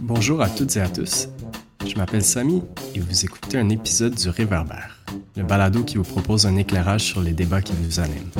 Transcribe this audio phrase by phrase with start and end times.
[0.00, 1.28] Bonjour à toutes et à tous.
[1.86, 2.62] Je m'appelle Samy
[2.94, 5.04] et vous écoutez un épisode du Réverbère,
[5.36, 8.30] le balado qui vous propose un éclairage sur les débats qui vous animent.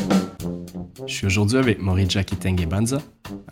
[1.07, 2.99] Je suis aujourd'hui avec Morija Kitenge Banza,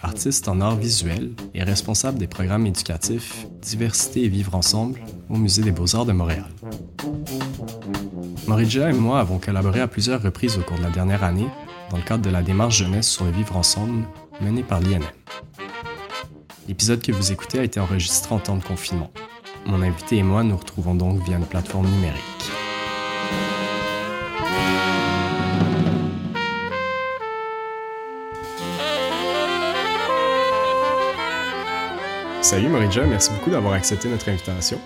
[0.00, 5.62] artiste en art visuel et responsable des programmes éducatifs Diversité et Vivre Ensemble au Musée
[5.62, 6.46] des Beaux-Arts de Montréal.
[8.46, 11.48] Morija et moi avons collaboré à plusieurs reprises au cours de la dernière année
[11.92, 14.06] dans le cadre de la démarche jeunesse sur le vivre ensemble
[14.40, 15.04] menée par l'INM.
[16.66, 19.12] L'épisode que vous écoutez a été enregistré en temps de confinement.
[19.66, 22.22] Mon invité et moi nous retrouvons donc via une plateforme numérique.
[32.40, 34.80] Salut Morija, merci beaucoup d'avoir accepté notre invitation.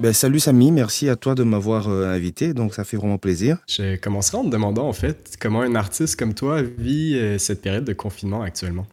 [0.00, 3.58] Ben, salut Samy, merci à toi de m'avoir euh, invité, donc ça fait vraiment plaisir.
[3.68, 7.60] Je commencerai en te demandant en fait comment un artiste comme toi vit euh, cette
[7.60, 8.86] période de confinement actuellement.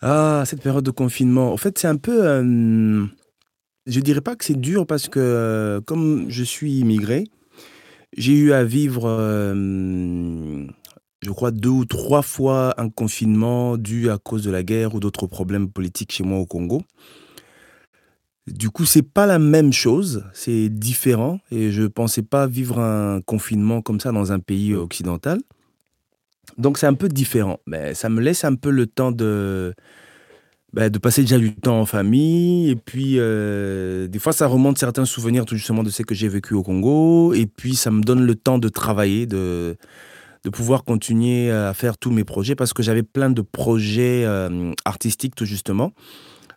[0.00, 2.26] Ah, cette période de confinement, en fait c'est un peu...
[2.26, 3.06] Euh,
[3.86, 7.28] je dirais pas que c'est dur parce que comme je suis immigré,
[8.16, 9.08] j'ai eu à vivre,
[9.54, 15.00] je crois, deux ou trois fois un confinement dû à cause de la guerre ou
[15.00, 16.82] d'autres problèmes politiques chez moi au Congo.
[18.52, 23.20] Du coup, c'est pas la même chose, c'est différent et je pensais pas vivre un
[23.20, 25.40] confinement comme ça dans un pays occidental.
[26.56, 29.74] Donc c'est un peu différent, mais ça me laisse un peu le temps de
[30.72, 34.76] bah, de passer déjà du temps en famille et puis euh, des fois ça remonte
[34.76, 38.02] certains souvenirs tout justement de ce que j'ai vécu au Congo et puis ça me
[38.02, 39.76] donne le temps de travailler, de
[40.44, 44.72] de pouvoir continuer à faire tous mes projets parce que j'avais plein de projets euh,
[44.84, 45.92] artistiques tout justement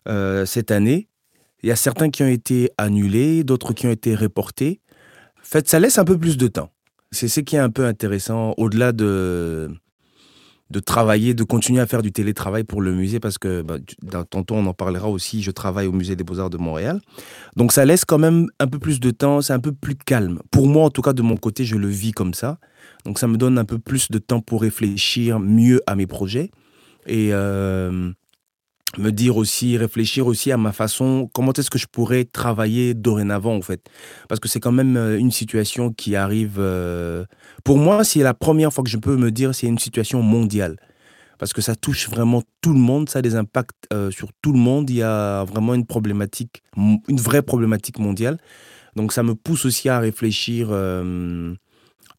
[0.08, 1.08] euh, cette année
[1.64, 4.81] il y a certains qui ont été annulés, d'autres qui ont été reportés.
[5.40, 6.72] En fait, ça laisse un peu plus de temps.
[7.12, 9.70] C'est ce qui est un peu intéressant, au-delà de,
[10.70, 13.76] de travailler, de continuer à faire du télétravail pour le musée, parce que bah,
[14.30, 17.02] tantôt on en parlera aussi, je travaille au musée des beaux-arts de Montréal.
[17.58, 20.39] Donc ça laisse quand même un peu plus de temps, c'est un peu plus calme.
[20.52, 22.58] Pour moi, en tout cas, de mon côté, je le vis comme ça.
[23.05, 26.49] Donc ça me donne un peu plus de temps pour réfléchir mieux à mes projets.
[27.08, 28.11] Et, euh,
[28.98, 33.56] me dire aussi, réfléchir aussi à ma façon, comment est-ce que je pourrais travailler dorénavant
[33.56, 33.90] en fait.
[34.28, 37.26] Parce que c'est quand même euh, une situation qui arrive, euh,
[37.64, 40.78] pour moi c'est la première fois que je peux me dire c'est une situation mondiale.
[41.38, 44.52] Parce que ça touche vraiment tout le monde, ça a des impacts euh, sur tout
[44.52, 48.38] le monde, il y a vraiment une problématique, une vraie problématique mondiale.
[48.96, 50.70] Donc ça me pousse aussi à réfléchir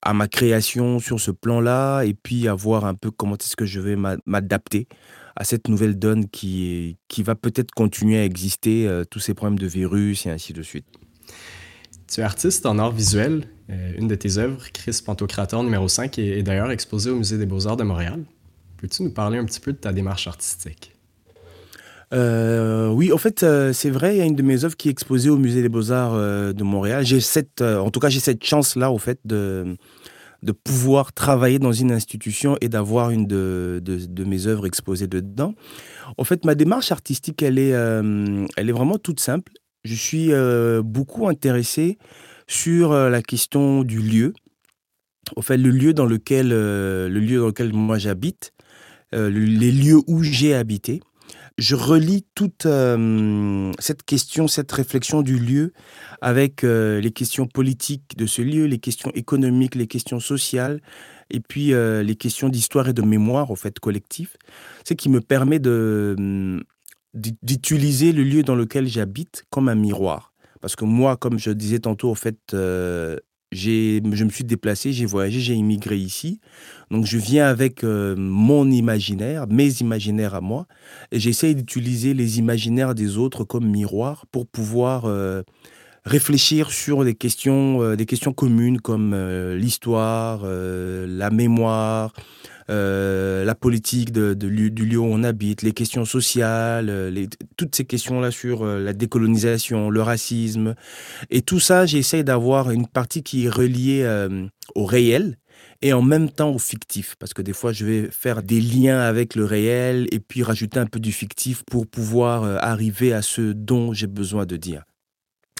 [0.02, 3.66] à ma création sur ce plan-là et puis à voir un peu comment est-ce que
[3.66, 3.96] je vais
[4.26, 4.88] m'adapter
[5.36, 9.58] à cette nouvelle donne qui, qui va peut-être continuer à exister, euh, tous ces problèmes
[9.58, 10.86] de virus et ainsi de suite.
[12.08, 13.48] Tu es artiste en art visuel.
[13.70, 17.46] Euh, une de tes œuvres, Chris Pantocrator numéro 5, est, d'ailleurs exposée au Musée des
[17.46, 18.22] beaux-arts de Montréal.
[18.76, 20.92] Peux-tu nous parler un petit peu de ta démarche artistique?
[22.12, 24.90] Euh, oui, en fait, c'est vrai, il y a une de mes œuvres qui est
[24.90, 27.06] exposée au Musée des Beaux-Arts de Montréal.
[27.06, 29.78] J'ai cette, en tout cas, j'ai cette chance-là, au fait, de,
[30.42, 35.54] de pouvoir travailler dans une institution et d'avoir une de, mes œuvres exposées dedans.
[36.18, 39.52] En fait, ma démarche artistique, elle est, euh, elle est vraiment toute simple.
[39.84, 41.98] Je suis euh, beaucoup intéressé
[42.48, 44.32] sur euh, la question du lieu.
[45.36, 48.52] En fait, le lieu dans lequel, le lieu dans lequel moi j'habite,
[49.12, 51.00] les lieux où j'ai habité
[51.58, 55.72] je relis toute euh, cette question, cette réflexion du lieu
[56.20, 60.80] avec euh, les questions politiques de ce lieu, les questions économiques, les questions sociales,
[61.30, 64.36] et puis euh, les questions d'histoire et de mémoire, au fait, collectif.
[64.84, 66.62] Ce qui me permet de,
[67.14, 70.32] d'utiliser le lieu dans lequel j'habite comme un miroir.
[70.60, 72.54] Parce que moi, comme je disais tantôt, au fait,
[73.52, 76.40] je me suis déplacé, j'ai voyagé, j'ai immigré ici.
[76.90, 80.66] Donc je viens avec euh, mon imaginaire, mes imaginaires à moi,
[81.10, 85.42] et j'essaye d'utiliser les imaginaires des autres comme miroir pour pouvoir euh,
[86.04, 89.14] réfléchir sur des questions, euh, des questions communes comme
[89.54, 92.12] l'histoire, la mémoire,
[92.70, 97.74] euh, la politique de, du lieu où on habite, les questions sociales, euh, les, toutes
[97.74, 100.74] ces questions-là sur euh, la décolonisation, le racisme.
[101.30, 104.08] Et tout ça, j'essaie d'avoir une partie qui est reliée
[104.74, 105.36] au réel
[105.80, 107.16] et en même temps au fictif.
[107.18, 110.78] Parce que des fois, je vais faire des liens avec le réel et puis rajouter
[110.78, 114.84] un peu du fictif pour pouvoir arriver à ce dont j'ai besoin de dire.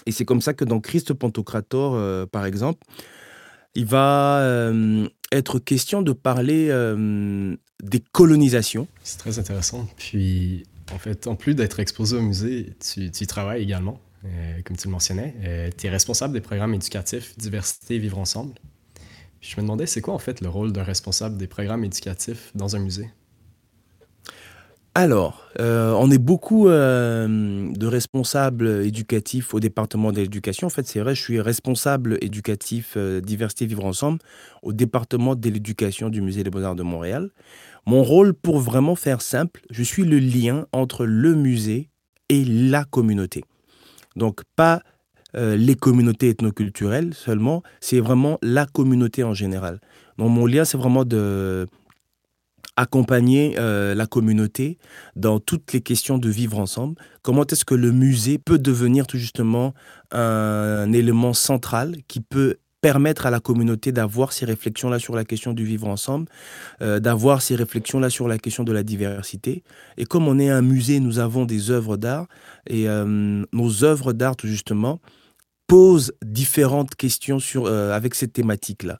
[0.05, 2.85] Et c'est comme ça que dans Christ Pantocrator, par exemple,
[3.75, 4.41] il va
[5.33, 8.87] être question de parler euh, des colonisations.
[9.03, 9.87] C'est très intéressant.
[9.97, 10.63] Puis,
[10.93, 14.91] en fait, en plus d'être exposé au musée, tu, travailles également, euh, comme tu le
[14.91, 15.35] mentionnais.
[15.43, 18.53] Euh, tu es responsable des programmes éducatifs Diversité et Vivre Ensemble.
[19.41, 22.75] je me demandais, c'est quoi en fait le rôle d'un responsable des programmes éducatifs dans
[22.75, 23.09] un musée?
[24.95, 30.67] Alors, euh, on est beaucoup euh, de responsables éducatifs au département de l'éducation.
[30.67, 34.19] En fait, c'est vrai, je suis responsable éducatif euh, diversité vivre ensemble
[34.61, 37.31] au département de l'éducation du Musée des Beaux-Arts de Montréal.
[37.87, 41.89] Mon rôle, pour vraiment faire simple, je suis le lien entre le musée
[42.29, 43.43] et la communauté.
[44.15, 44.81] Donc, pas
[45.35, 49.79] les communautés ethnoculturelles seulement, c'est vraiment la communauté en général.
[50.19, 51.65] Donc, mon lien, c'est vraiment de
[52.75, 54.77] accompagner euh, la communauté
[55.15, 56.95] dans toutes les questions de vivre ensemble.
[57.21, 59.73] Comment est-ce que le musée peut devenir tout justement
[60.11, 65.53] un, élément central qui peut permettre à la communauté d'avoir ces réflexions-là sur la question
[65.53, 66.27] du vivre ensemble,
[66.81, 69.63] euh, d'avoir ces réflexions-là sur la question de la diversité?
[69.97, 72.27] Et comme on est un musée, nous avons des œuvres d'art,
[72.67, 74.99] et euh, nos œuvres d'art, justement,
[75.67, 78.99] posent différentes questions sur, avec cette thématique-là.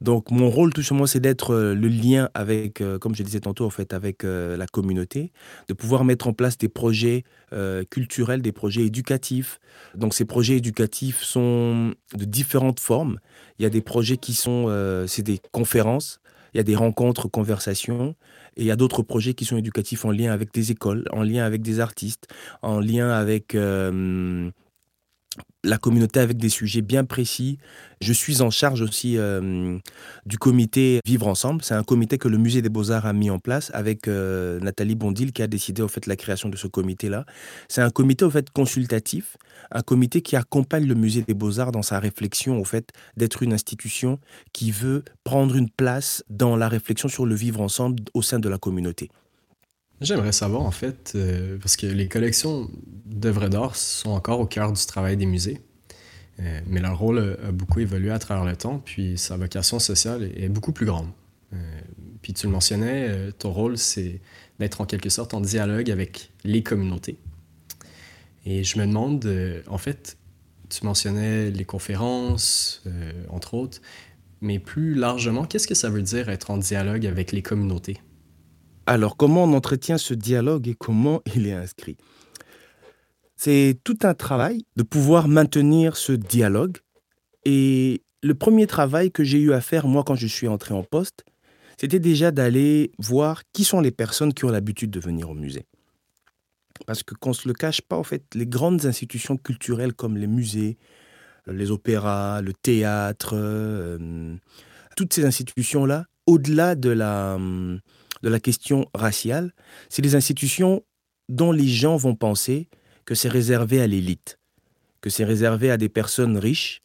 [0.00, 3.40] Donc mon rôle tout simplement c'est d'être euh, le lien avec, euh, comme je disais
[3.40, 5.30] tantôt en fait, avec euh, la communauté,
[5.68, 7.24] de pouvoir mettre en place des projets
[7.90, 9.58] culturels, des projets éducatifs.
[9.96, 13.18] Donc ces projets éducatifs sont de différentes formes.
[13.58, 14.72] Il y a des projets qui sont,
[15.08, 16.20] c'est des conférences,
[16.54, 18.14] il y a des rencontres, conversations,
[18.56, 21.24] et il y a d'autres projets qui sont éducatifs en lien avec des écoles, en
[21.24, 22.28] lien avec des artistes,
[22.62, 23.56] en lien avec
[25.62, 27.58] la communauté avec des sujets bien précis.
[28.00, 29.78] Je suis en charge aussi euh,
[30.24, 31.62] du comité Vivre Ensemble.
[31.62, 34.94] C'est un comité que le Musée des Beaux-Arts a mis en place avec euh, Nathalie
[34.94, 37.26] Bondil qui a décidé au fait la création de ce comité-là.
[37.68, 39.36] C'est un comité au fait consultatif,
[39.70, 43.52] un comité qui accompagne le Musée des Beaux-Arts dans sa réflexion au fait d'être une
[43.52, 44.18] institution
[44.52, 48.48] qui veut prendre une place dans la réflexion sur le vivre ensemble au sein de
[48.48, 49.10] la communauté.
[50.00, 52.70] J'aimerais savoir, en fait, euh, parce que les collections
[53.04, 55.60] d'œuvres d'art sont encore au cœur du travail des musées,
[56.40, 60.30] euh, mais leur rôle a, beaucoup évolué à travers le temps, puis sa vocation sociale
[60.34, 61.08] est, beaucoup plus grande.
[61.52, 61.56] Euh,
[62.22, 64.20] puis tu le mentionnais, ton rôle, c'est
[64.58, 67.18] d'être en quelque sorte en dialogue avec les communautés.
[68.46, 69.30] Et je me demande,
[69.66, 70.16] en fait,
[70.70, 72.82] tu mentionnais les conférences,
[73.28, 73.82] entre autres,
[74.40, 78.00] mais plus largement, qu'est-ce que ça veut dire être en dialogue avec les communautés?
[78.86, 81.96] Alors, comment on entretient ce dialogue et comment il est inscrit?
[83.36, 86.78] C'est tout un travail de pouvoir maintenir ce dialogue.
[87.44, 90.82] Et le premier travail que j'ai eu à faire, moi, quand je suis entré en
[90.82, 91.24] poste,
[91.78, 95.66] c'était déjà d'aller voir qui sont les personnes qui ont l'habitude de venir au musée.
[96.86, 100.18] Parce que qu'on ne se le cache pas, en fait, les grandes institutions culturelles comme
[100.18, 100.76] les musées,
[101.46, 104.36] les opéras, le théâtre, euh,
[104.96, 107.38] toutes ces institutions-là, au-delà de la,
[108.22, 109.52] de la question raciale,
[109.88, 110.84] c'est des institutions
[111.28, 112.68] dont les gens vont penser
[113.04, 114.38] que c'est réservé à l'élite,
[115.00, 116.82] que c'est réservé à des personnes riches,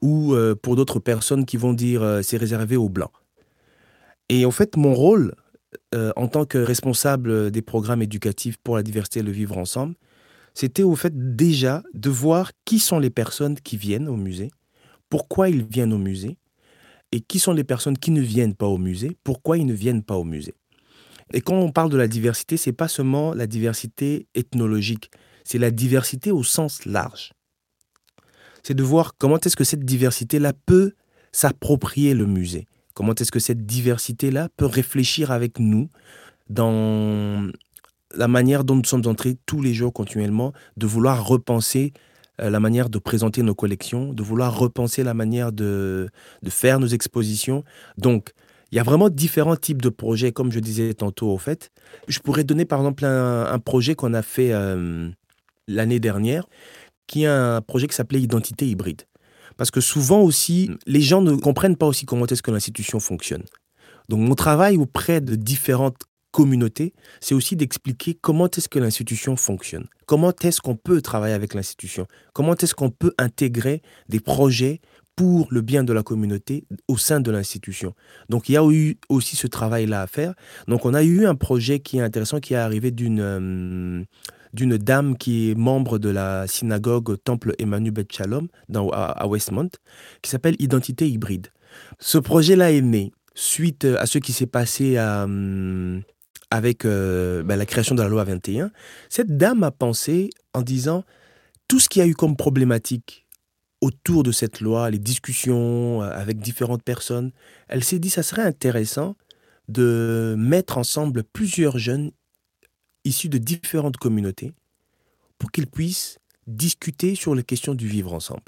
[0.00, 3.12] ou euh, pour d'autres personnes qui vont dire euh, c'est réservé aux blancs.
[4.28, 5.34] Et en fait, mon rôle
[5.94, 9.94] euh, en tant que responsable des programmes éducatifs pour la diversité et le vivre ensemble,
[10.54, 14.50] c'était au fait déjà de voir qui sont les personnes qui viennent au musée,
[15.08, 16.36] pourquoi ils viennent au musée,
[17.12, 20.02] et qui sont les personnes qui ne viennent pas au musée, pourquoi ils ne viennent
[20.02, 20.54] pas au musée.
[21.32, 25.10] Et quand on parle de la diversité, c'est pas seulement la diversité ethnologique,
[25.44, 27.32] c'est la diversité au sens large.
[28.62, 30.92] C'est de voir comment est-ce que cette diversité-là peut
[31.32, 32.66] s'approprier le musée.
[32.94, 35.88] Comment est-ce que cette diversité-là peut réfléchir avec nous
[36.50, 37.50] dans
[38.14, 41.92] la manière dont nous sommes entrés tous les jours continuellement, de vouloir repenser
[42.40, 46.08] euh, la manière de présenter nos collections, de vouloir repenser la manière de,
[46.42, 47.64] de faire nos expositions.
[47.98, 48.32] Donc,
[48.70, 51.70] il y a vraiment différents types de projets, comme je disais tantôt, au fait.
[52.06, 55.08] Je pourrais donner par exemple un, projet qu'on a fait euh,
[55.66, 56.46] l'année dernière,
[57.06, 59.02] qui est un projet qui s'appelait Identité hybride.
[59.56, 63.42] Parce que souvent aussi, les gens ne comprennent pas aussi comment est-ce que l'institution fonctionne.
[64.08, 69.86] Donc mon travail auprès de différentes communautés, c'est aussi d'expliquer comment est-ce que l'institution fonctionne.
[70.06, 72.06] Comment est-ce qu'on peut travailler avec l'institution?
[72.32, 74.80] Comment est-ce qu'on peut intégrer des projets
[75.18, 77.92] pour le bien de la communauté au sein de l'institution.
[78.28, 80.32] Donc il y a eu aussi ce travail-là à faire.
[80.68, 84.04] Donc on a eu un projet qui est intéressant, qui est arrivé d'une euh,
[84.52, 88.46] d'une dame qui est membre de la synagogue Temple Emmanuel Bet Shalom
[88.92, 89.70] à, Westmont,
[90.22, 91.48] qui s'appelle Identité hybride.
[91.98, 95.98] Ce projet-là est né suite à ce qui s'est passé euh,
[96.52, 98.70] avec euh, ben, la création de la loi 21.
[99.08, 101.02] Cette dame a pensé en disant
[101.66, 103.26] tout ce qui a eu comme problématique
[103.80, 107.32] autour de cette loi, les discussions euh, avec différentes personnes,
[107.68, 109.16] elle s'est dit ça serait intéressant
[109.68, 112.10] de mettre ensemble plusieurs jeunes
[113.04, 114.52] issus de différentes communautés
[115.38, 118.42] pour qu'ils puissent discuter sur les questions du vivre ensemble.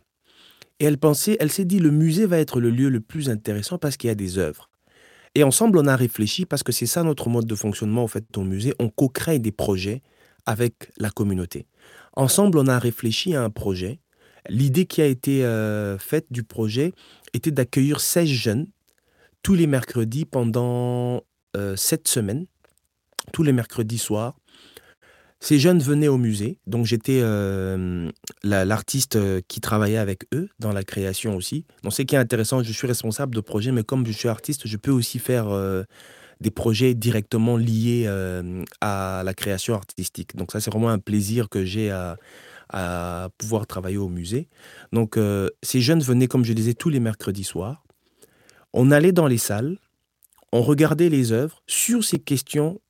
[0.81, 3.79] Et elle pensait, elle s'est dit le musée va être le lieu le plus intéressant
[3.79, 4.71] parce qu'il y a des œuvres.
[5.35, 8.25] Et ensemble, on a réfléchi parce que c'est ça notre mode de fonctionnement au fait
[8.37, 8.75] au musée.
[8.81, 10.03] On co-crée des projets
[10.47, 11.67] avec la communauté.
[12.15, 14.01] Ensemble, on a réfléchi à un projet.
[14.49, 16.93] L'idée qui a été euh, faite du projet
[17.35, 18.67] était d'accueillir 16 jeunes
[19.43, 21.23] tous les mercredis pendant
[21.57, 22.47] euh, 7 semaines,
[23.33, 24.37] tous les mercredis soirs.
[25.43, 28.11] Ces jeunes venaient au musée, donc j'étais euh,
[28.43, 31.65] l'artiste euh, qui travaillait avec eux dans la création aussi.
[31.83, 34.67] Donc ce qui est intéressant, je suis responsable de projet, mais comme je suis artiste,
[34.67, 35.47] je peux aussi faire
[36.41, 38.07] des projets directement liés
[38.83, 40.37] à la création artistique.
[40.37, 42.19] Donc ça c'est vraiment un plaisir que j'ai à,
[42.73, 44.49] à, pouvoir travailler au musée.
[44.93, 45.19] Donc
[45.63, 47.85] ces jeunes venaient, comme je disais, tous les mercredis soirs.
[48.73, 49.79] On allait dans les salles,
[50.53, 52.81] on regardait les œuvres sur ces questions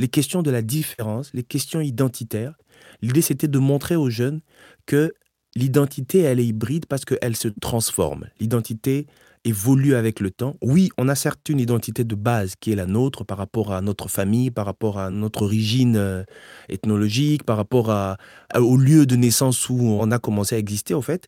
[0.00, 2.54] les questions de la différence, les questions identitaires.
[3.02, 4.40] L'idée, c'était de montrer aux jeunes
[4.86, 5.12] que
[5.56, 8.26] l'identité, elle est hybride parce qu'elle se transforme.
[8.40, 9.06] L'identité
[9.44, 10.56] évolue avec le temps.
[10.62, 13.80] Oui, on a certes une identité de base qui est la nôtre par rapport à
[13.80, 16.24] notre famille, par rapport à notre origine euh,
[16.68, 18.16] ethnologique, par rapport
[18.54, 21.26] au lieu de naissance où on a commencé à exister, au fait.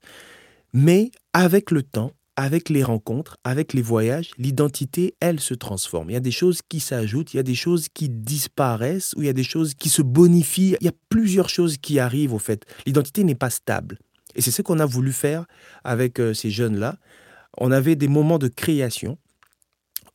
[0.74, 6.10] Mais avec le temps, avec les rencontres, avec les voyages, l'identité, elle se transforme.
[6.10, 9.22] Il y a des choses qui s'ajoutent, il y a des choses qui disparaissent, ou
[9.22, 10.76] il y a des choses qui se bonifient.
[10.80, 12.64] Il y a plusieurs choses qui arrivent au fait.
[12.86, 13.98] L'identité n'est pas stable.
[14.34, 15.46] Et c'est ce qu'on a voulu faire
[15.84, 16.96] avec euh, ces jeunes-là.
[17.58, 19.18] On avait des moments de création.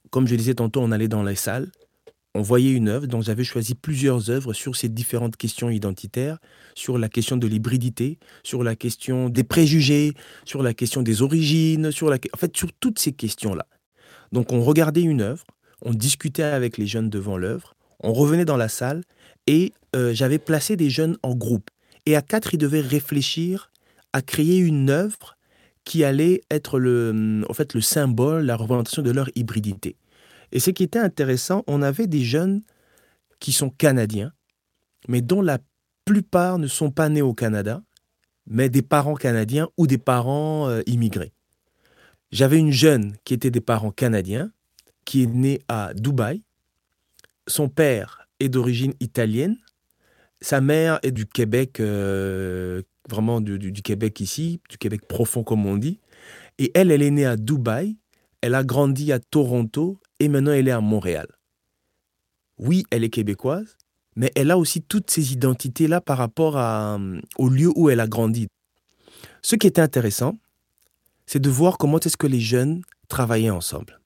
[0.09, 1.69] Comme je disais tantôt, on allait dans les salles,
[2.37, 6.37] on voyait une œuvre, donc j'avais choisi plusieurs œuvres sur ces différentes questions identitaires,
[6.75, 10.13] sur la question de l'hybridité, sur la question des préjugés,
[10.45, 13.65] sur la question des origines, sur la, en fait sur toutes ces questions-là.
[14.31, 15.45] Donc on regardait une œuvre,
[15.81, 19.03] on discutait avec les jeunes devant l'œuvre, on revenait dans la salle
[19.47, 21.71] et euh, j'avais placé des jeunes en groupe.
[22.05, 23.71] Et à quatre, ils devaient réfléchir
[24.13, 25.37] à créer une œuvre
[25.83, 29.95] qui allait être le, en fait, le symbole, la représentation de leur hybridité.
[30.51, 32.61] Et ce qui était intéressant, on avait des jeunes
[33.39, 34.33] qui sont canadiens,
[35.07, 35.59] mais dont la
[36.05, 37.83] plupart ne sont pas nés au Canada,
[38.47, 41.33] mais des parents canadiens ou des parents euh, immigrés.
[42.31, 44.51] J'avais une jeune qui était des parents canadiens,
[45.05, 46.41] qui est née à Dubaï.
[47.47, 49.57] Son père est d'origine italienne.
[50.41, 55.77] Sa mère est du Québec, euh, vraiment du, Québec ici, du Québec profond comme on
[55.77, 55.99] dit.
[56.59, 57.97] Et elle, elle est née à Dubaï.
[58.41, 61.27] Elle a grandi à Toronto et maintenant elle est à Montréal.
[62.59, 63.77] Oui, elle est québécoise,
[64.15, 67.99] mais elle a aussi toutes ces identités-là par rapport à, euh, au lieu où elle
[67.99, 68.47] a grandi.
[69.41, 70.35] Ce qui était intéressant,
[71.25, 73.99] c'est de voir comment est-ce que les jeunes travaillaient ensemble.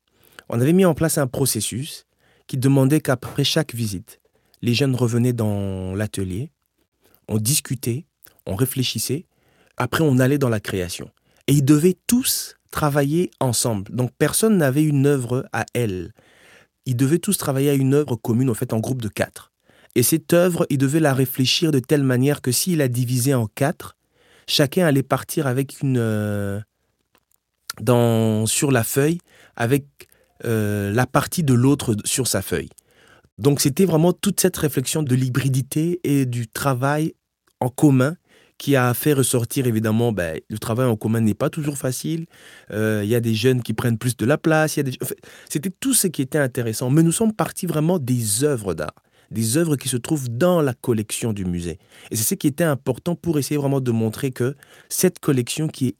[0.50, 2.06] On avait mis en place un processus
[2.48, 4.20] qui demandait qu'après chaque visite,
[4.62, 6.52] les jeunes revenaient dans l'atelier,
[7.28, 8.06] on discutait,
[8.46, 9.26] on réfléchissait,
[9.78, 11.10] après on allait dans la création.
[11.48, 13.92] Et ils devaient tous travailler ensemble.
[13.94, 16.14] Donc personne n'avait une œuvre à elle.
[16.86, 19.52] Ils devaient tous travailler à une œuvre commune, en fait, en groupe de quatre.
[19.96, 23.48] Et cette œuvre, ils devaient la réfléchir de telle manière que s'il la divisait en
[23.48, 23.98] quatre,
[24.48, 26.60] chacun allait partir avec une euh,
[27.80, 29.20] dans sur la feuille
[29.56, 29.86] avec
[30.46, 32.70] euh, la partie de l'autre sur sa feuille.
[33.38, 37.14] Donc c'était vraiment toute cette réflexion de l'hybridité et du travail
[37.60, 38.16] en commun
[38.62, 42.28] qui a fait ressortir évidemment, ben, le travail en commun n'est pas toujours facile.
[42.70, 44.78] Euh, il y a des jeunes qui prennent plus de la place.
[45.50, 46.92] C'était tout ce qui était intéressant.
[46.92, 48.94] Mais nous sommes partis vraiment des œuvres d'art,
[49.32, 51.80] des œuvres qui se trouvent dans la collection du musée.
[52.12, 54.56] Et c'est ce qui était important pour essayer vraiment de montrer que
[54.90, 55.96] cette collection qui est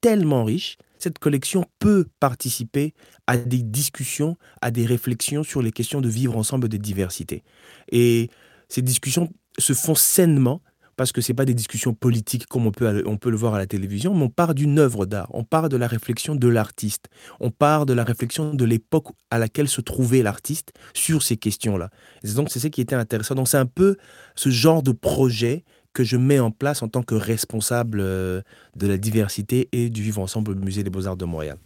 [0.00, 2.94] tellement riche, cette collection peut participer
[3.26, 7.42] à des discussions, à des réflexions sur les questions de vivre ensemble des diversités.
[7.90, 8.30] Et
[8.68, 10.62] ces discussions se font sainement
[10.96, 13.58] parce que ce pas des discussions politiques comme on peut, on peut le voir à
[13.58, 17.06] la télévision, mais on part d'une œuvre d'art, on part de la réflexion de l'artiste,
[17.40, 21.90] on part de la réflexion de l'époque à laquelle se trouvait l'artiste sur ces questions-là.
[22.34, 23.34] donc c'est ce qui était intéressant.
[23.34, 23.96] Donc c'est un peu
[24.34, 28.42] ce genre de projet que je mets en place en tant que responsable euh,
[28.76, 31.56] de la diversité et du vivre ensemble au Musée des beaux-arts de Montréal.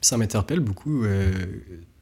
[0.00, 1.04] Ça m'interpelle beaucoup.
[1.04, 1.32] Euh,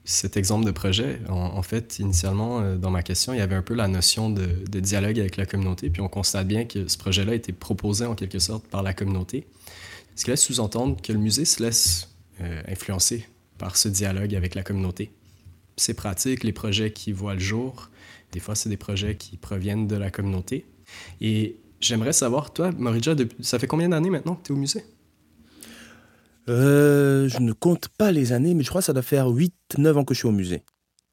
[0.05, 3.63] cet exemple de projet, en, fait, initialement, euh, dans ma question, il y avait un
[3.63, 4.47] peu la notion de,
[4.81, 8.15] dialogue avec la communauté, puis on constate bien que ce projet-là a été proposé en
[8.15, 9.47] quelque sorte par la communauté.
[10.15, 12.11] Ce qui laisse sous-entendre que le musée se laisse
[12.43, 15.11] euh, influencer par ce dialogue avec la communauté.
[15.77, 17.91] Ces pratiques, les projets qui voient le jour,
[18.33, 20.67] des fois, c'est des projets qui proviennent de la communauté.
[21.21, 24.85] Et j'aimerais savoir, toi, Morija, ça fait combien d'années maintenant que tu es au musée?
[26.49, 29.99] Euh, je ne compte pas les années, mais je crois que ça doit faire 8-9
[29.99, 30.63] ans que je suis au musée.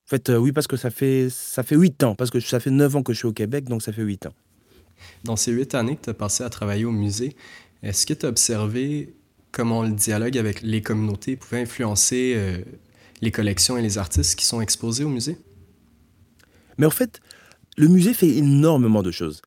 [0.07, 2.59] En fait, euh, oui, parce que ça fait, ça fait 8 ans, parce que ça
[2.59, 4.33] fait 9 ans que je suis au Québec, donc ça fait 8 ans.
[5.23, 7.35] Dans ces 8 années que tu as passé à travailler au musée,
[7.81, 9.15] est-ce que tu as observé
[9.51, 12.57] comment le dialogue avec les communautés pouvait influencer euh,
[13.21, 15.37] les collections et les artistes qui sont exposés au musée?
[16.77, 17.21] Mais en fait,
[17.77, 19.41] le musée fait énormément de choses.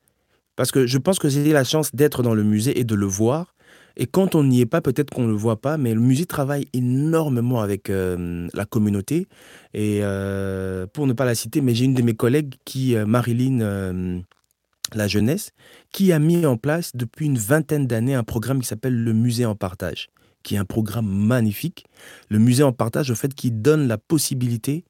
[0.55, 3.05] Parce que je pense que j'ai la chance d'être dans le musée et de le
[3.05, 3.54] voir.
[3.97, 6.25] Et quand on n'y est pas, peut-être qu'on ne le voit pas, mais le musée
[6.25, 9.27] travaille énormément avec euh, la communauté.
[9.73, 13.05] Et euh, pour ne pas la citer, mais j'ai une de mes collègues qui, euh,
[13.05, 14.23] Marilyn
[14.93, 15.51] La Jeunesse,
[15.91, 19.45] qui a mis en place depuis une vingtaine d'années un programme qui s'appelle le Musée
[19.45, 20.09] en partage,
[20.43, 21.85] qui est un programme magnifique.
[22.29, 24.83] Le Musée en partage, au fait, qui donne la possibilité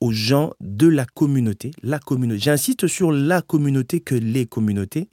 [0.00, 2.40] aux gens de la communauté, la communauté.
[2.40, 5.08] J'insiste sur la communauté que les communautés,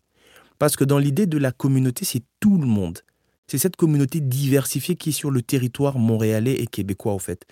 [0.59, 2.99] parce que dans l'idée de la communauté, c'est tout le monde.
[3.49, 7.45] C'est cette communauté diversifiée qui est sur le territoire montréalais et québécois, au fait.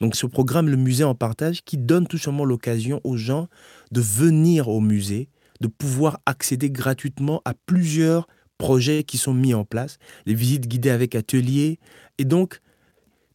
[0.00, 3.48] Donc, ce programme, le musée en partage, qui donne tout simplement l'occasion aux gens
[3.90, 5.28] de venir au musée,
[5.60, 10.90] de pouvoir accéder gratuitement à plusieurs projets qui sont mis en place, les visites guidées
[10.90, 11.78] avec ateliers,
[12.16, 12.60] et donc,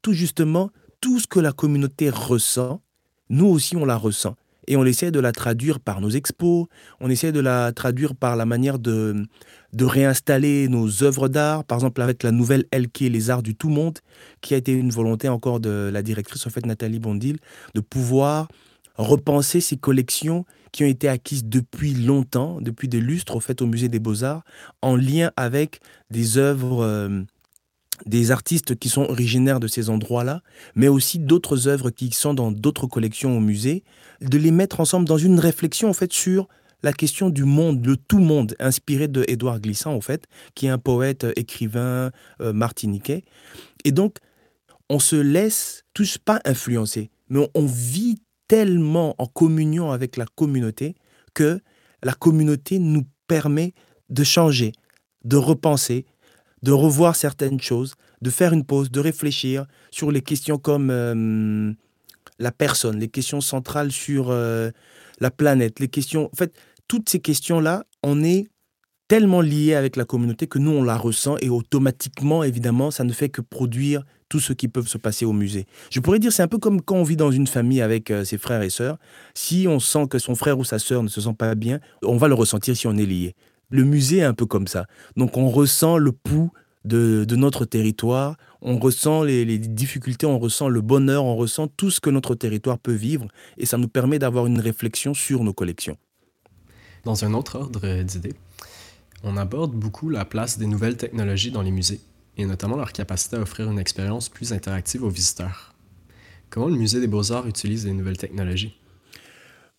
[0.02, 0.72] tout justement,
[1.02, 2.82] tout ce que la communauté ressent,
[3.30, 4.36] nous aussi on la ressent.
[4.68, 6.68] Et on essaie de la traduire par nos expos,
[7.00, 9.26] on essaie de la traduire par la manière de,
[9.74, 13.70] de réinstaller nos œuvres d'art, par exemple avec la nouvelle LK, Les Arts du Tout
[13.70, 14.00] Monde,
[14.42, 17.38] qui a été une volonté encore de la directrice, en fait, Nathalie Bondil,
[17.76, 18.48] de pouvoir
[18.96, 23.68] repenser ces collections qui ont été acquises depuis longtemps, depuis des lustres, au fait, au
[23.68, 24.44] Musée des Beaux-Arts,
[24.82, 26.84] en lien avec des œuvres...
[26.84, 27.24] Euh,
[28.06, 30.42] des artistes qui sont originaires de ces endroits-là,
[30.76, 33.84] mais aussi d'autres œuvres qui sont dans d'autres collections au musée,
[34.22, 36.48] de les mettre ensemble dans une réflexion en fait sur
[36.84, 40.70] la question du monde, le tout monde, inspiré de Édouard Glissant en fait, qui est
[40.70, 43.24] un poète, euh, écrivain euh, martiniquais.
[43.84, 44.18] Et donc,
[44.90, 50.96] on se laisse tous pas influencer, mais on vit tellement en communion avec la communauté
[51.34, 51.60] que
[52.04, 53.74] la communauté nous permet
[54.10, 54.72] de changer,
[55.26, 56.06] de repenser,
[56.64, 61.72] de revoir certaines choses, de faire une pause, de réfléchir sur les questions comme euh,
[62.40, 64.72] la personne, les questions centrales sur euh,
[65.20, 66.30] la planète, les questions...
[66.32, 66.54] En fait,
[66.88, 68.48] toutes ces questions-là, on est
[69.08, 73.14] tellement lié avec la communauté que nous, on la ressent et automatiquement, évidemment, ça ne
[73.14, 75.66] fait que produire tout ce qui peut se passer au musée.
[75.90, 78.26] Je pourrais dire, c'est un peu comme quand on vit dans une famille avec euh,
[78.26, 78.98] ses frères et sœurs.
[79.34, 82.18] Si on sent que son frère ou sa sœur ne se sent pas bien, on
[82.18, 83.36] va le ressentir si on est lié.
[83.70, 84.86] Le musée est un peu comme ça.
[85.16, 86.52] Donc on ressent le pouls
[86.86, 92.00] de, notre territoire, on ressent les, difficultés, on ressent le bonheur, on ressent tout ce
[92.00, 93.28] que notre territoire peut vivre
[93.58, 95.98] et ça nous permet d'avoir une réflexion sur nos collections.
[97.04, 98.36] Dans un autre ordre d'idées,
[99.24, 102.02] on aborde beaucoup la place des nouvelles technologies dans les musées
[102.38, 105.74] et notamment leur capacité à offrir une expérience plus interactive aux visiteurs.
[106.50, 108.78] Comment le musée des beaux-arts utilise les nouvelles technologies?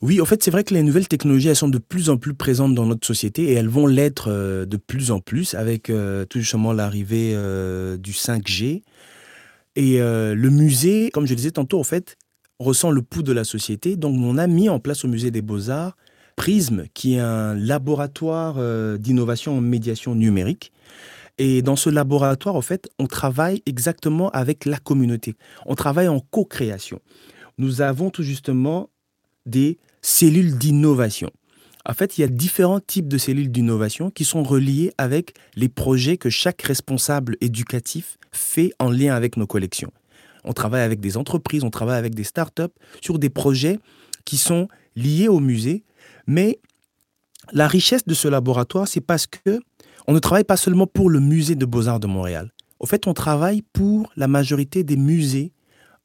[0.00, 2.32] Oui, en fait, c'est vrai que les nouvelles technologies, elles sont de plus en plus
[2.32, 6.24] présentes dans notre société et elles vont l'être euh, de plus en plus avec euh,
[6.24, 8.82] tout justement l'arrivée euh, du 5G.
[9.74, 12.16] Et le musée, comme je le disais tantôt, en fait,
[12.58, 13.94] ressent le pouls de la société.
[13.94, 15.96] Donc, on a mis en place au musée des beaux-arts
[16.34, 18.56] Prism, qui est un laboratoire
[18.98, 20.72] d'innovation en médiation numérique.
[21.38, 25.36] Et dans ce laboratoire, en fait, on travaille exactement avec la communauté.
[25.64, 26.98] On travaille en co-création.
[27.58, 28.90] Nous avons tout justement
[29.46, 31.30] des cellules d'innovation.
[31.86, 35.68] En fait, il y a différents types de cellules d'innovation qui sont reliées avec les
[35.68, 39.90] projets que chaque responsable éducatif fait en lien avec nos collections.
[40.44, 43.78] On travaille avec des entreprises, on travaille avec des startups sur des projets
[44.24, 45.84] qui sont liés au musée,
[46.26, 46.58] mais
[47.52, 49.60] la richesse de ce laboratoire, c'est parce que
[50.06, 52.52] on ne travaille pas seulement pour le musée de Beaux-Arts de Montréal.
[52.80, 55.52] Au fait, on travaille pour la majorité des musées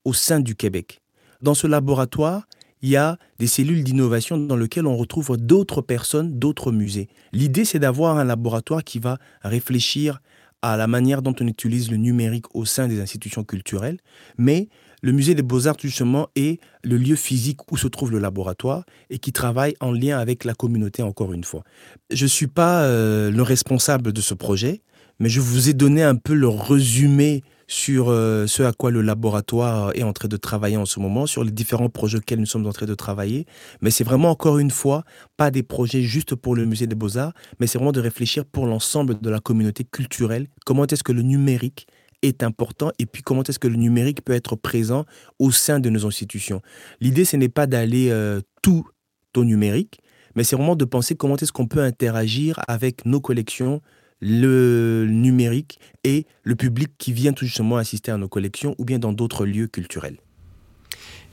[0.05, 1.01] au sein du Québec.
[1.41, 2.47] Dans ce laboratoire,
[2.83, 7.07] il y a des cellules d'innovation dans lesquelles on retrouve d'autres personnes, d'autres musées.
[7.31, 10.21] L'idée, c'est d'avoir un laboratoire qui va réfléchir
[10.61, 13.97] à la manière dont on utilise le numérique au sein des institutions culturelles,
[14.37, 14.67] mais
[15.01, 19.17] le musée des beaux-arts, justement, est le lieu physique où se trouve le laboratoire et
[19.17, 21.63] qui travaille en lien avec la communauté, encore une fois.
[22.11, 24.81] Je ne suis pas euh, le responsable de ce projet,
[25.19, 29.01] mais je vous ai donné un peu le résumé sur euh, ce à quoi le
[29.01, 32.45] laboratoire est en train de travailler en ce moment, sur les différents projets auxquels nous
[32.45, 33.45] sommes en train de travailler.
[33.81, 35.03] Mais c'est vraiment encore une fois
[35.37, 38.65] pas des projets juste pour le musée des beaux-arts, mais c'est vraiment de réfléchir pour
[38.65, 40.47] l'ensemble de la communauté culturelle.
[40.65, 41.87] Comment est-ce que le numérique
[42.21, 45.05] est important et puis comment est-ce que le numérique peut être présent
[45.39, 46.61] au sein de nos institutions?
[47.01, 48.87] L'idée, ce n'est pas d'aller euh, tout
[49.35, 49.99] au numérique,
[50.35, 53.81] mais c'est vraiment de penser comment est-ce qu'on peut interagir avec nos collections,
[54.23, 58.97] le numérique et le public qui vient tout justement assister à nos collections ou bien
[58.97, 60.17] dans d'autres lieux culturels.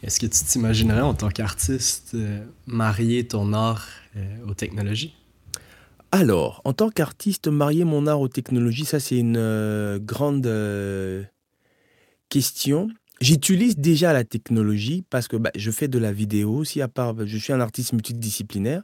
[0.02, 5.14] Est-ce que tu t'imaginerais en tant qu'artiste euh, marier ton art euh, aux technologies?
[6.10, 10.48] Alors, en tant qu'artiste, marier mon art aux technologies, ça c'est une euh, grande
[12.28, 12.88] question.
[13.20, 17.14] J'utilise déjà la technologie parce que bah, je fais de la vidéo aussi, à part,
[17.24, 18.82] je suis un artiste multidisciplinaire.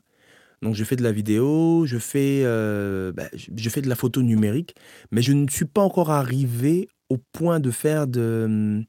[0.62, 4.22] Donc je fais de la vidéo, je fais, euh, bah, je fais de la photo
[4.22, 4.74] numérique,
[5.10, 8.86] mais je ne suis pas encore arrivé au point de faire du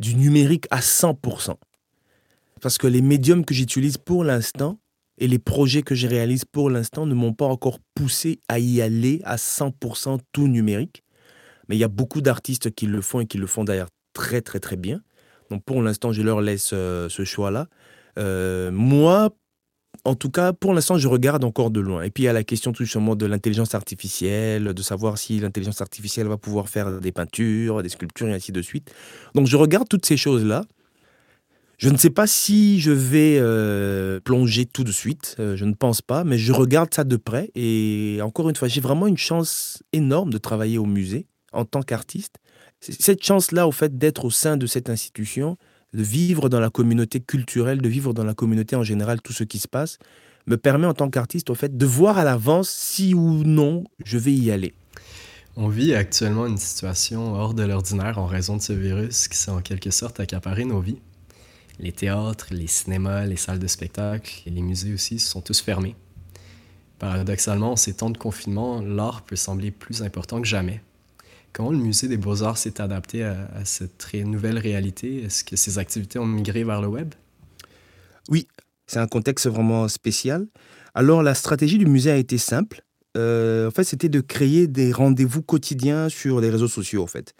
[0.00, 1.56] numérique à 100%.
[2.60, 4.78] Parce que les médiums que j'utilise pour l'instant
[5.18, 8.80] et les projets que je réalise pour l'instant ne m'ont pas encore poussé à y
[8.80, 11.02] aller à 100% tout numérique.
[11.68, 14.42] Mais il y a beaucoup d'artistes qui le font et qui le font d'ailleurs très
[14.42, 15.00] très très bien.
[15.50, 17.68] Donc pour l'instant, je leur laisse euh, ce choix-là.
[18.18, 19.30] Euh, moi,
[20.04, 22.02] en tout cas, pour l'instant, je regarde encore de loin.
[22.02, 25.38] Et puis, il y a la question tout simplement de l'intelligence artificielle, de savoir si
[25.38, 28.92] l'intelligence artificielle va pouvoir faire des peintures, des sculptures et ainsi de suite.
[29.34, 30.64] Donc, je regarde toutes ces choses-là.
[31.78, 35.74] Je ne sais pas si je vais euh, plonger tout de suite, euh, je ne
[35.74, 37.50] pense pas, mais je regarde ça de près.
[37.54, 41.82] Et encore une fois, j'ai vraiment une chance énorme de travailler au musée en tant
[41.82, 42.36] qu'artiste.
[42.80, 45.56] Cette chance-là, au fait, d'être au sein de cette institution,
[45.92, 49.44] de vivre dans la communauté culturelle, de vivre dans la communauté en général, tout ce
[49.44, 49.98] qui se passe,
[50.46, 54.18] me permet en tant qu'artiste, au fait, de voir à l'avance si ou non je
[54.18, 54.74] vais y aller.
[55.54, 59.50] On vit actuellement une situation hors de l'ordinaire en raison de ce virus qui s'est
[59.50, 60.98] en quelque sorte accaparé nos vies.
[61.78, 65.94] Les théâtres, les cinémas, les salles de spectacle et les musées aussi sont tous fermés.
[66.98, 70.80] Paradoxalement, en ces temps de confinement, l'art peut sembler plus important que jamais.
[71.52, 75.24] Comment le musée des beaux-arts s'est adapté à, cette nouvelle réalité?
[75.24, 77.14] Est-ce que ses activités ont migré vers le web?
[78.30, 78.48] Oui,
[78.86, 80.46] c'est un contexte vraiment spécial.
[80.94, 82.82] Alors la stratégie du musée a été simple.
[83.18, 87.34] Euh, en fait, c'était de créer des rendez-vous quotidiens sur les réseaux sociaux, en fait.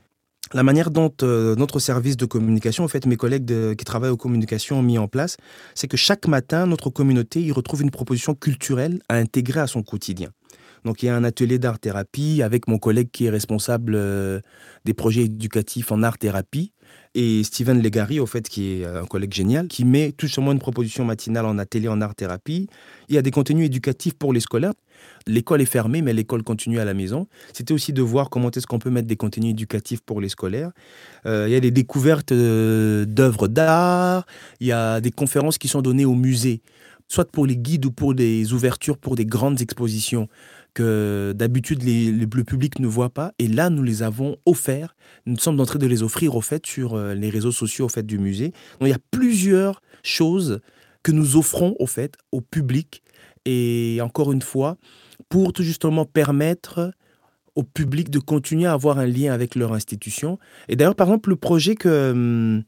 [0.52, 4.18] La manière dont euh, notre service de communication, en fait, mes collègues qui travaillent aux
[4.18, 5.38] communications ont mis en place,
[5.74, 9.82] c'est que chaque matin, notre communauté y retrouve une proposition culturelle à intégrer à son
[9.82, 10.28] quotidien.
[10.84, 14.40] Donc il y a un atelier d'art-thérapie avec mon collègue qui est responsable euh,
[14.84, 16.72] des projets éducatifs en art-thérapie
[17.14, 20.58] et Steven Legary, au fait, qui est un collègue génial, qui met tout simplement une
[20.58, 22.68] proposition matinale en atelier en art-thérapie.
[23.08, 24.72] Il y a des contenus éducatifs pour les scolaires.
[25.26, 27.26] L'école est fermée, mais l'école continue à la maison.
[27.52, 30.70] C'était aussi de voir comment est-ce qu'on peut mettre des contenus éducatifs pour les scolaires.
[31.26, 34.24] Euh, il y a des découvertes euh, d'œuvres d'art.
[34.60, 36.62] Il y a des conférences qui sont données au musée,
[37.08, 40.28] soit pour les guides ou pour des ouvertures pour des grandes expositions
[40.74, 43.32] que d'habitude le public ne voit pas.
[43.38, 44.96] Et là, nous les avons offerts.
[45.26, 47.88] Nous sommes en train de les offrir au fait sur euh, les réseaux sociaux au
[47.88, 48.48] fait du musée.
[48.80, 50.60] Donc il y a plusieurs choses
[51.02, 53.02] que nous offrons au fait au public.
[53.44, 54.76] Et encore une fois,
[55.28, 56.92] pour tout justement permettre
[57.54, 60.38] au public de continuer à avoir un lien avec leur institution.
[60.68, 62.62] Et d'ailleurs, par exemple, le projet que hum,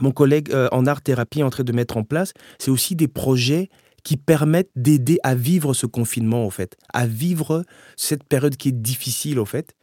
[0.00, 3.08] mon collègue euh, en art-thérapie est en train de mettre en place, c'est aussi des
[3.08, 3.68] projets
[4.06, 7.64] qui permettent d'aider à vivre ce confinement, au fait, à vivre
[7.96, 9.74] cette période qui est difficile, au fait.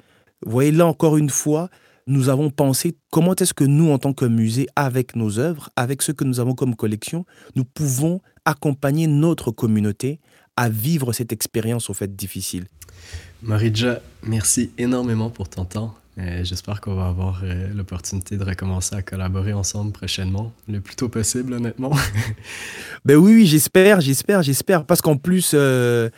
[0.46, 1.68] Vous voyez, là encore une fois,
[2.08, 6.02] nous avons pensé comment est-ce que nous, en tant que musée, avec nos œuvres, avec
[6.02, 7.26] ce que nous avons comme collection,
[7.58, 10.22] nous pouvons accompagner notre communauté
[10.56, 12.68] à vivre cette expérience, au fait, difficile.
[13.42, 15.98] Maridja, merci énormément pour ton temps.
[16.20, 20.96] Euh, j'espère qu'on va avoir euh, l'opportunité de recommencer à collaborer ensemble prochainement, le plus
[20.96, 21.92] tôt possible, honnêtement.
[23.06, 24.86] ben oui, j'espère, j'espère, j'espère.
[24.86, 26.10] Parce qu'en plus, euh,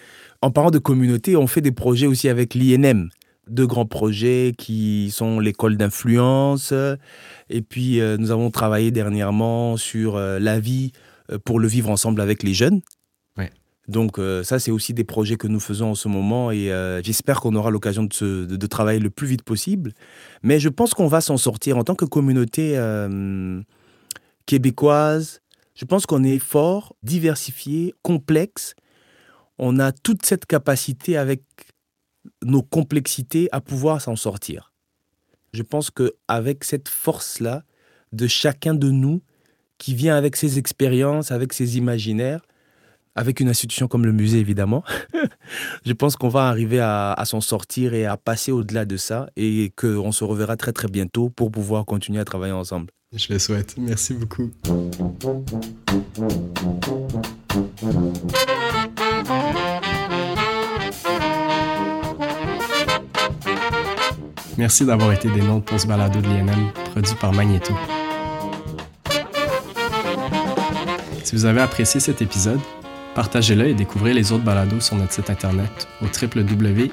[0.42, 3.10] en parlant de communauté, on fait des projets aussi avec l'INM.
[3.48, 6.74] Deux grands projets qui sont l'école d'influence.
[7.50, 10.94] Et puis, nous avons travaillé dernièrement sur la vie
[11.44, 12.82] pour le vivre ensemble avec les jeunes.
[13.88, 17.02] Donc euh, ça, c'est aussi des projets que nous faisons en ce moment et euh,
[17.04, 19.94] j'espère qu'on aura l'occasion de, travailler le plus vite possible.
[20.42, 23.62] Mais je pense qu'on va s'en sortir en tant que communauté euh,
[24.46, 25.42] québécoise.
[25.76, 28.76] Je pense qu'on est fort, diversifié, complexe.
[29.60, 31.44] On a toute cette capacité avec
[32.44, 34.74] nos complexités à pouvoir s'en sortir.
[35.54, 37.64] Je pense qu'avec cette force-là
[38.14, 39.22] de chacun de nous,
[39.78, 42.42] qui vient avec ses expériences, avec ses imaginaires,
[43.16, 44.84] avec une institution comme le musée, évidemment,
[45.86, 49.72] je pense qu'on va arriver à, s'en sortir et à passer au-delà de ça et
[49.76, 52.88] qu'on se reverra très très bientôt pour pouvoir continuer à travailler ensemble.
[53.16, 53.76] Je le souhaite.
[53.78, 54.52] Merci beaucoup.
[64.58, 67.74] Merci d'avoir été des noms pour ce balado de l'INM produit par Magneto.
[71.24, 72.60] Si vous avez apprécié cet épisode,
[73.16, 76.92] Partagez-le et découvrez les autres balados sur notre site internet au www.inm.qc.ca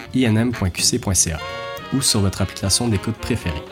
[1.93, 3.63] ou sur votre application d'écoute préférée.